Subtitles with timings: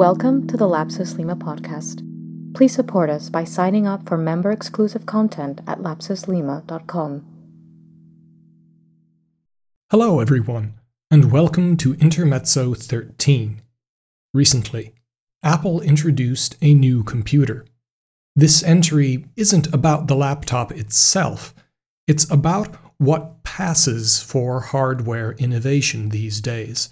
[0.00, 2.02] Welcome to the Lapsus Lima podcast.
[2.54, 7.26] Please support us by signing up for member exclusive content at lapsuslima.com.
[9.90, 10.72] Hello, everyone,
[11.10, 13.60] and welcome to Intermezzo 13.
[14.32, 14.94] Recently,
[15.42, 17.66] Apple introduced a new computer.
[18.34, 21.54] This entry isn't about the laptop itself,
[22.08, 26.88] it's about what passes for hardware innovation these days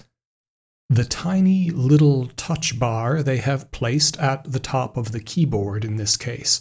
[0.90, 5.96] the tiny little touch bar they have placed at the top of the keyboard in
[5.96, 6.60] this case,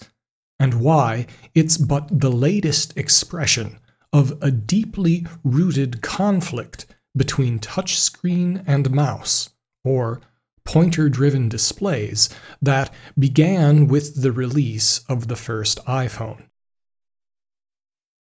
[0.59, 3.80] and why it's but the latest expression
[4.12, 9.50] of a deeply rooted conflict between touchscreen and mouse,
[9.84, 10.20] or
[10.66, 12.30] pointer driven displays,
[12.62, 16.44] that began with the release of the first iPhone.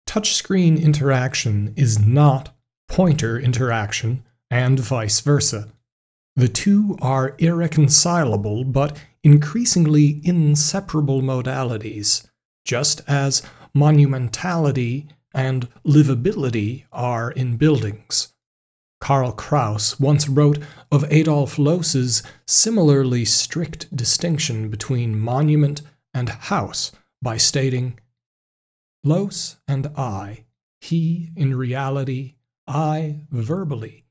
[0.06, 2.54] Touchscreen interaction is not
[2.88, 5.68] pointer interaction, and vice versa.
[6.34, 12.26] The two are irreconcilable but increasingly inseparable modalities,
[12.64, 13.42] just as
[13.76, 18.32] monumentality and livability are in buildings.
[19.00, 20.58] Karl Kraus once wrote
[20.90, 25.82] of Adolf Loos's similarly strict distinction between monument
[26.14, 27.98] and house by stating,
[29.02, 30.44] Loos and I,
[30.80, 32.34] he in reality,
[32.68, 34.04] I verbally,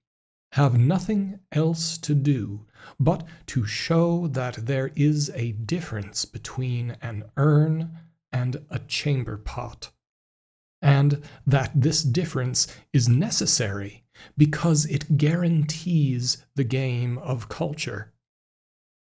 [0.54, 2.66] have nothing else to do
[3.00, 7.98] but to show that there is a difference between an urn
[8.32, 9.92] and a chamber pot,
[10.82, 14.04] and that this difference is necessary
[14.38, 18.14] because it guarantees the game of culture.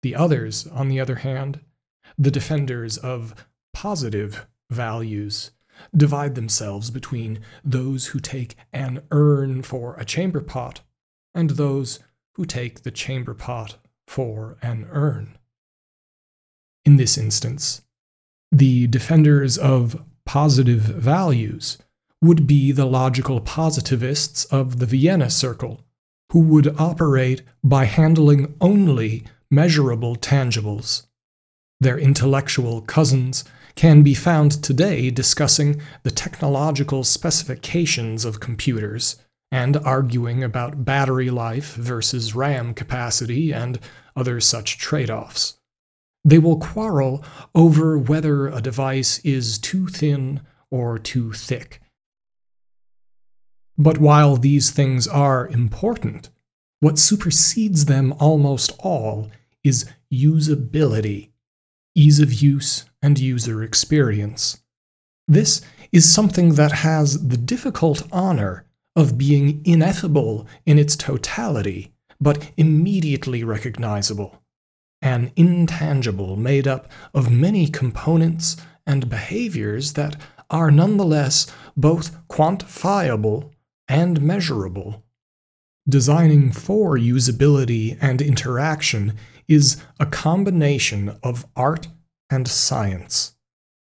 [0.02, 1.60] The others, on the other hand,
[2.16, 5.52] the defenders of positive values,
[5.96, 10.80] divide themselves between those who take an urn for a chamber pot
[11.38, 12.00] and those
[12.34, 13.76] who take the chamber pot
[14.08, 15.38] for an urn.
[16.84, 17.82] In this instance,
[18.50, 21.78] the defenders of positive values
[22.20, 25.84] would be the logical positivists of the Vienna Circle,
[26.32, 31.06] who would operate by handling only measurable tangibles.
[31.78, 33.44] Their intellectual cousins
[33.76, 39.16] can be found today discussing the technological specifications of computers
[39.50, 43.78] and arguing about battery life versus RAM capacity and
[44.14, 45.58] other such trade offs.
[46.24, 51.80] They will quarrel over whether a device is too thin or too thick.
[53.78, 56.30] But while these things are important,
[56.80, 59.30] what supersedes them almost all
[59.64, 61.30] is usability,
[61.94, 64.58] ease of use, and user experience.
[65.26, 68.64] This is something that has the difficult honor
[68.98, 74.42] of being ineffable in its totality, but immediately recognizable,
[75.00, 78.56] an intangible made up of many components
[78.88, 80.20] and behaviors that
[80.50, 83.52] are nonetheless both quantifiable
[83.86, 85.04] and measurable.
[85.88, 89.16] Designing for usability and interaction
[89.46, 91.86] is a combination of art
[92.30, 93.36] and science.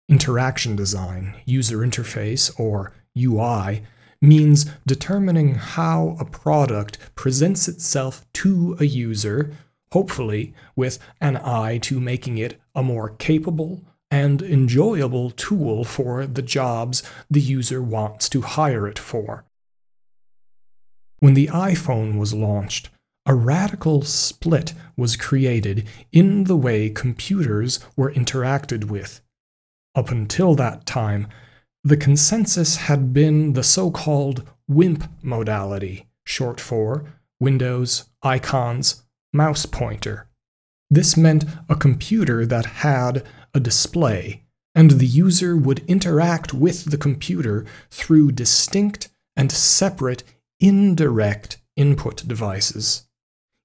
[0.08, 3.82] Interaction design, user interface, or UI,
[4.20, 9.52] means determining how a product presents itself to a user,
[9.92, 16.42] hopefully with an eye to making it a more capable and enjoyable tool for the
[16.42, 19.44] jobs the user wants to hire it for.
[21.20, 22.90] When the iPhone was launched,
[23.26, 29.20] a radical split was created in the way computers were interacted with.
[29.94, 31.28] Up until that time,
[31.82, 37.04] the consensus had been the so called WIMP modality, short for
[37.40, 39.02] Windows, Icons,
[39.32, 40.28] Mouse Pointer.
[40.90, 43.24] This meant a computer that had
[43.54, 44.44] a display,
[44.74, 50.22] and the user would interact with the computer through distinct and separate
[50.58, 53.06] indirect input devices.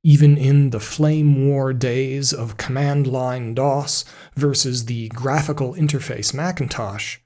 [0.03, 4.05] Even in the flame war days of command line DOS
[4.35, 7.17] versus the graphical interface Macintosh,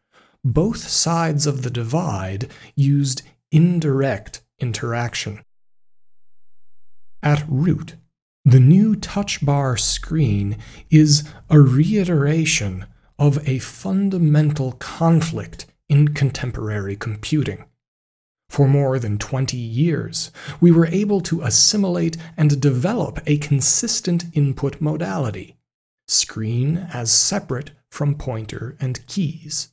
[0.44, 3.22] both sides of the divide used
[3.52, 5.44] indirect interaction.
[7.22, 7.96] At root,
[8.46, 10.58] the new touch bar screen
[10.90, 12.86] is a reiteration
[13.18, 17.66] of a fundamental conflict in contemporary computing.
[18.50, 24.82] For more than 20 years, we were able to assimilate and develop a consistent input
[24.82, 25.58] modality
[26.08, 29.70] screen as separate from pointer and keys.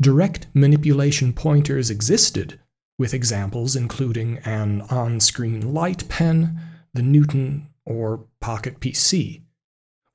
[0.00, 2.60] Direct manipulation pointers existed,
[2.98, 6.60] with examples including an on screen light pen,
[6.94, 9.42] the Newton, or Pocket PC,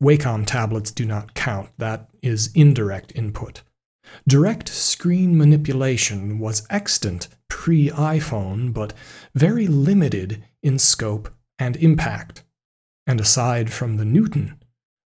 [0.04, 3.62] Wacom tablets do not count, that is indirect input.
[4.28, 8.94] Direct screen manipulation was extant pre iPhone, but
[9.34, 12.44] very limited in scope and impact.
[13.08, 14.62] And aside from the Newton,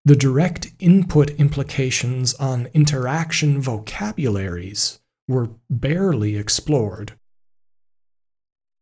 [0.08, 7.12] the direct input implications on interaction vocabularies were barely explored.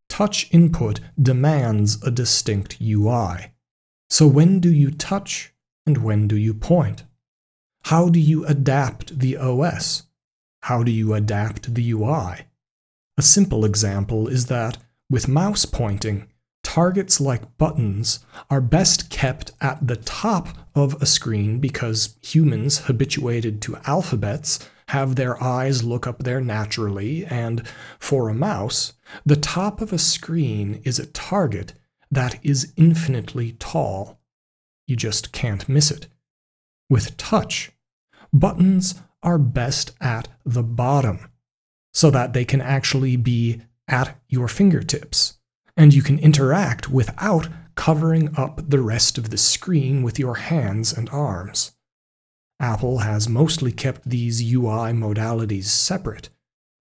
[0.07, 3.53] Touch input demands a distinct UI.
[4.07, 5.51] So, when do you touch
[5.87, 7.05] and when do you point?
[7.85, 10.03] How do you adapt the OS?
[10.61, 12.45] How do you adapt the UI?
[13.17, 14.77] A simple example is that,
[15.09, 16.27] with mouse pointing,
[16.75, 18.19] targets like buttons
[18.49, 25.15] are best kept at the top of a screen because humans habituated to alphabets have
[25.15, 27.65] their eyes look up there naturally, and
[27.97, 28.91] for a mouse,
[29.25, 31.71] the top of a screen is a target
[32.11, 34.19] that is infinitely tall.
[34.85, 36.09] You just can't miss it.
[36.89, 37.71] With touch,
[38.33, 41.31] buttons are best at the bottom
[41.93, 45.37] so that they can actually be at your fingertips,
[45.77, 50.93] and you can interact without covering up the rest of the screen with your hands
[50.93, 51.73] and arms.
[52.59, 56.29] Apple has mostly kept these UI modalities separate,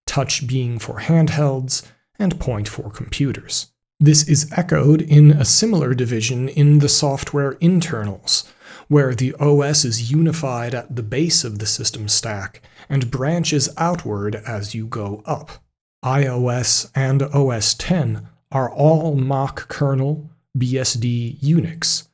[0.07, 1.85] touch being for handhelds
[2.17, 3.67] and point for computers.
[3.99, 8.43] This is echoed in a similar division in the software internals,
[8.87, 14.35] where the OS is unified at the base of the system stack and branches outward
[14.47, 15.63] as you go up.
[16.03, 18.21] iOS and OS X
[18.55, 22.07] are all Mach kernel BSD Unix,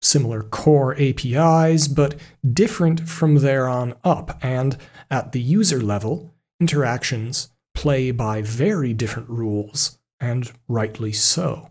[0.00, 2.14] similar core APIs, but
[2.48, 4.76] different from there on up, and
[5.10, 11.68] at the user level, interactions play by very different rules, and rightly so.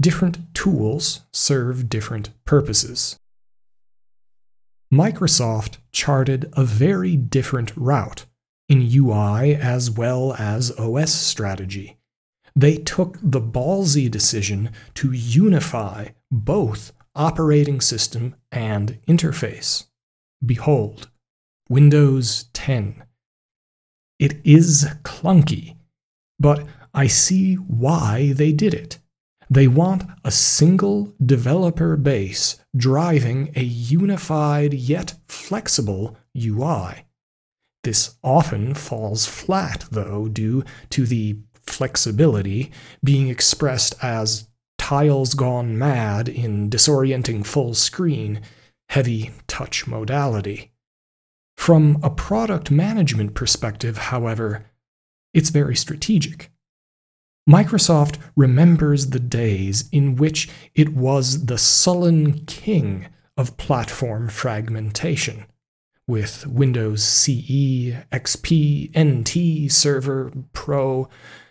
[0.00, 3.16] Different tools serve different purposes.
[4.92, 8.26] Microsoft charted a very different route
[8.68, 11.99] in UI as well as OS strategy.
[12.54, 19.86] They took the ballsy decision to unify both operating system and interface.
[20.44, 21.08] Behold,
[21.68, 23.04] Windows 10.
[24.18, 25.76] It is clunky,
[26.38, 28.98] but I see why they did it.
[29.48, 37.06] They want a single developer base driving a unified yet flexible UI.
[37.82, 41.38] This often falls flat, though, due to the
[41.70, 42.70] flexibility
[43.02, 48.40] being expressed as tiles gone mad in disorienting full screen,
[48.88, 50.72] heavy touch modality.
[51.56, 54.66] From a product management perspective, however,
[55.34, 56.50] it's very strategic.
[57.48, 65.46] Microsoft remembers the days in which it was the sullen king of platform fragmentation,
[66.06, 71.08] with Windows CE, XP, NT, Server, Pro,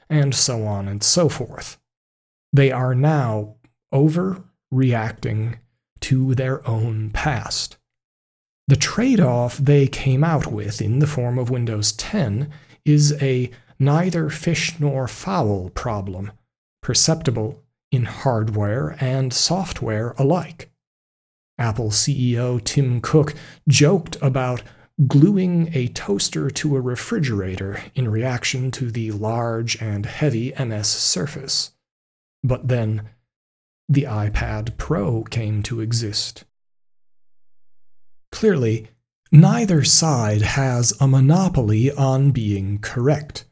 [0.09, 1.77] and so on and so forth.
[2.51, 3.55] They are now
[3.93, 5.59] overreacting
[6.01, 7.77] to their own past.
[8.67, 12.51] The trade off they came out with in the form of Windows 10
[12.85, 16.31] is a neither fish nor fowl problem,
[16.81, 20.69] perceptible in hardware and software alike.
[21.57, 23.33] Apple CEO Tim Cook
[23.67, 24.61] joked about
[25.07, 31.71] gluing a toaster to a refrigerator in reaction to the large and heavy MS Surface.
[32.43, 33.09] But then
[33.87, 36.43] the iPad Pro came to exist.
[38.31, 38.89] Clearly,
[39.31, 43.45] neither side has a monopoly on being correct.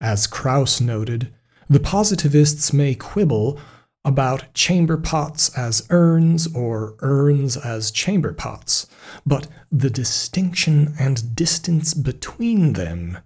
[0.00, 1.32] As Kraus noted,
[1.68, 3.58] the positivists may quibble
[4.04, 8.86] about chamber pots as urns or urns as chamber pots,
[9.26, 13.18] but the distinction and distance between them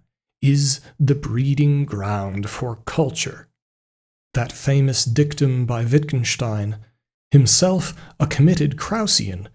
[0.43, 3.49] is the breeding ground for culture
[4.35, 6.77] that famous dictum by Wittgenstein,
[7.31, 9.47] himself a committed Krausian,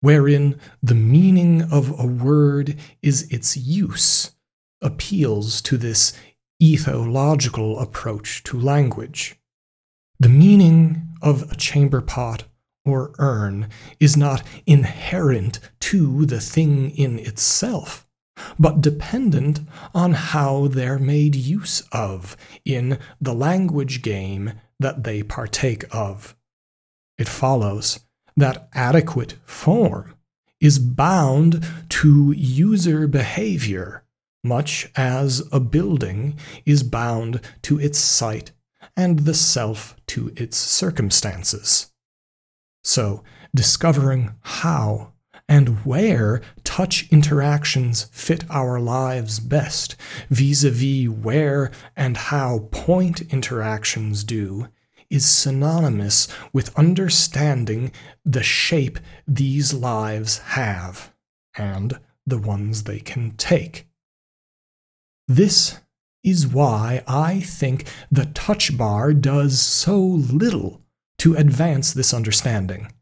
[0.00, 4.32] wherein the meaning of a word is its use,
[4.80, 6.12] appeals to this
[6.60, 9.36] ethological approach to language.
[10.22, 12.44] The meaning of a chamber pot
[12.84, 18.06] or urn is not inherent to the thing in itself,
[18.56, 19.62] but dependent
[19.92, 26.36] on how they're made use of in the language game that they partake of.
[27.18, 27.98] It follows
[28.36, 30.14] that adequate form
[30.60, 34.04] is bound to user behavior,
[34.44, 38.52] much as a building is bound to its site
[38.96, 41.92] and the self to its circumstances.
[42.84, 43.22] So,
[43.54, 45.12] discovering how
[45.48, 49.96] and where touch interactions fit our lives best,
[50.30, 54.68] vis a vis where and how point interactions do,
[55.10, 57.92] is synonymous with understanding
[58.24, 61.12] the shape these lives have
[61.54, 63.86] and the ones they can take.
[65.28, 65.80] This
[66.24, 70.82] is why I think the touch bar does so little
[71.18, 72.92] to advance this understanding.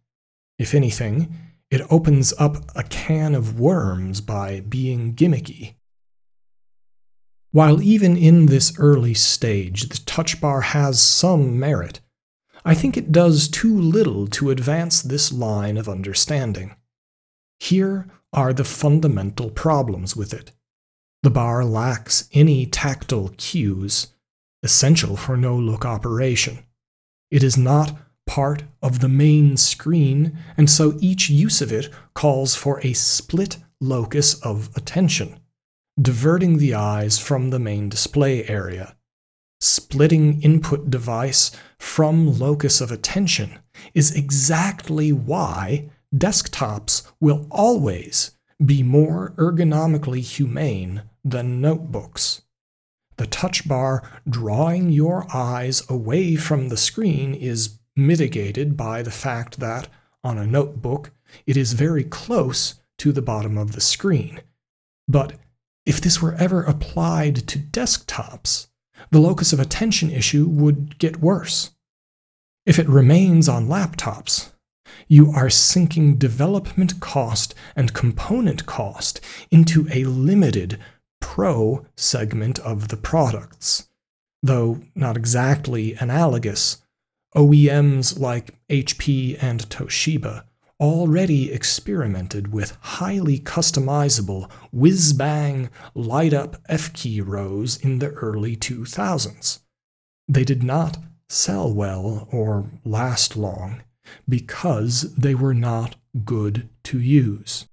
[0.59, 1.35] If anything,
[1.71, 5.75] it opens up a can of worms by being gimmicky.
[7.53, 12.01] While even in this early stage the touch bar has some merit,
[12.65, 16.77] I think it does too little to advance this line of understanding.
[17.59, 20.53] Here are the fundamental problems with it.
[21.23, 24.07] The bar lacks any tactile cues,
[24.63, 26.61] essential for no look operation.
[27.31, 32.55] It is not part of the main screen, and so each use of it calls
[32.55, 35.39] for a split locus of attention,
[36.01, 38.97] diverting the eyes from the main display area.
[39.61, 43.59] Splitting input device from locus of attention
[43.93, 48.31] is exactly why desktops will always
[48.65, 52.43] be more ergonomically humane than notebooks.
[53.17, 59.61] The touch bar drawing your eyes away from the screen is mitigated by the fact
[59.61, 59.89] that,
[60.25, 61.11] on a notebook,
[61.47, 64.41] it is very close to the bottom of the screen.
[65.07, 65.35] But
[65.85, 68.69] if this were ever applied to desktops,
[69.11, 71.71] the locus of attention issue would get worse.
[72.67, 74.53] If it remains on laptops,
[75.09, 80.79] you are sinking development cost and component cost into a limited
[81.21, 83.89] pro segment of the products,
[84.43, 86.79] though not exactly analogous
[87.37, 90.45] OEMs like HP and Toshiba
[90.81, 98.57] already experimented with highly customizable whiz bang light up F key rows in the early
[98.57, 99.61] 2000s.
[100.27, 100.97] They did not
[101.29, 103.83] sell well or last long
[104.29, 107.67] because they were not good to use.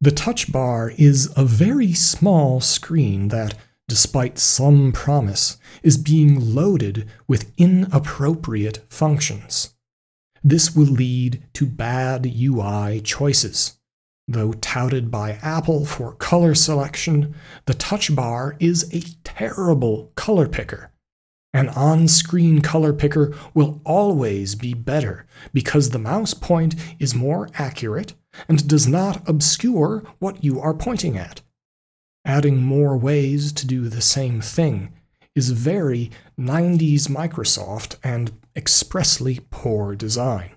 [0.00, 3.54] The touch bar is a very small screen that
[3.90, 9.74] despite some promise, is being loaded with inappropriate functions.
[10.44, 13.80] This will lead to bad UI choices.
[14.28, 17.34] Though touted by Apple for color selection,
[17.66, 20.92] the touch bar is a terrible color picker.
[21.52, 27.48] An on screen color picker will always be better because the mouse point is more
[27.54, 28.14] accurate
[28.48, 31.42] and does not obscure what you are pointing at
[32.24, 34.92] adding more ways to do the same thing
[35.34, 40.50] is very 90s Microsoft and expressly poor design.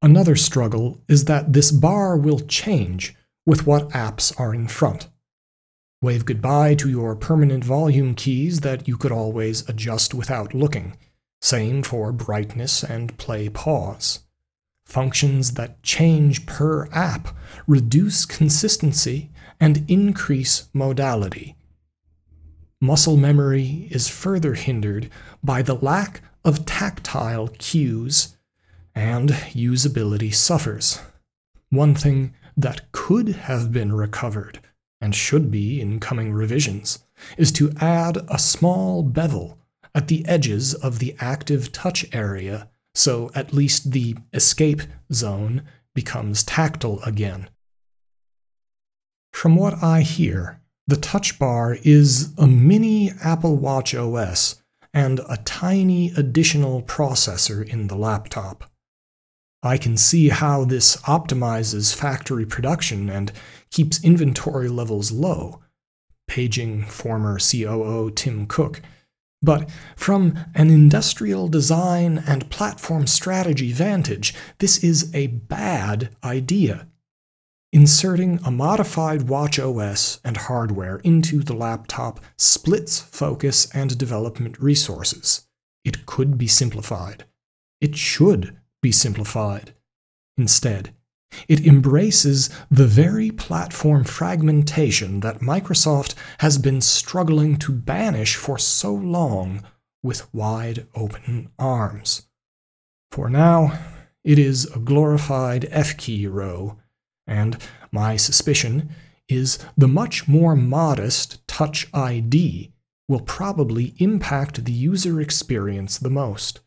[0.00, 3.14] Another struggle is that this bar will change
[3.46, 5.08] with what apps are in front.
[6.00, 10.96] Wave goodbye to your permanent volume keys that you could always adjust without looking.
[11.40, 14.20] Same for brightness and play pause.
[14.92, 17.34] Functions that change per app
[17.66, 21.56] reduce consistency and increase modality.
[22.78, 25.08] Muscle memory is further hindered
[25.42, 28.36] by the lack of tactile cues,
[28.94, 31.00] and usability suffers.
[31.70, 34.60] One thing that could have been recovered,
[35.00, 36.98] and should be in coming revisions,
[37.38, 39.56] is to add a small bevel
[39.94, 44.82] at the edges of the active touch area so at least the escape
[45.12, 45.62] zone
[45.94, 47.48] becomes tactile again.
[49.32, 55.38] From what I hear, the touch bar is a mini Apple Watch OS and a
[55.38, 58.70] tiny additional processor in the laptop.
[59.62, 63.32] I can see how this optimizes factory production and
[63.70, 65.60] keeps inventory levels low,
[66.26, 68.82] paging former COO Tim Cook.
[69.42, 76.86] But from an industrial design and platform strategy vantage, this is a bad idea.
[77.72, 85.48] Inserting a modified watch OS and hardware into the laptop splits focus and development resources.
[85.84, 87.24] It could be simplified.
[87.80, 89.74] It should be simplified.
[90.36, 90.94] Instead,
[91.48, 98.92] it embraces the very platform fragmentation that Microsoft has been struggling to banish for so
[98.92, 99.62] long
[100.02, 102.26] with wide open arms.
[103.10, 103.78] For now,
[104.24, 106.78] it is a glorified F key row
[107.26, 107.56] and
[107.90, 108.90] my suspicion
[109.28, 112.72] is the much more modest Touch ID
[113.08, 116.60] will probably impact the user experience the most.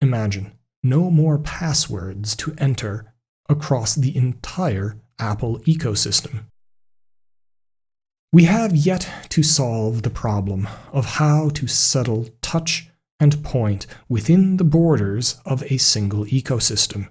[0.00, 0.52] imagine
[0.82, 3.13] no more passwords to enter
[3.48, 6.44] across the entire Apple ecosystem.
[8.32, 12.88] We have yet to solve the problem of how to settle touch
[13.20, 17.08] and point within the borders of a single ecosystem.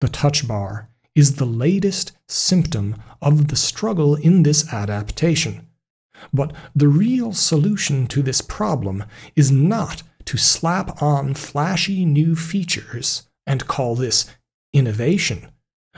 [0.00, 5.66] The touch bar is the latest symptom of the struggle in this adaptation.
[6.32, 13.28] But the real solution to this problem is not to slap on flashy new features
[13.46, 14.26] and call this
[14.74, 15.48] innovation,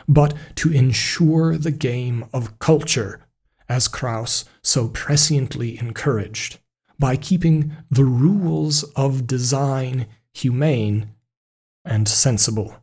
[0.06, 3.26] but to ensure the game of culture,
[3.68, 6.60] as Kraus so presciently encouraged,
[6.98, 11.10] by keeping the rules of design humane
[11.84, 12.76] and sensible.